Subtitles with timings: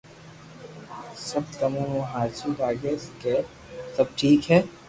[1.27, 3.35] سب تمو نو راجي لاگي ڪي
[3.95, 4.59] سب ٺيڪ ھي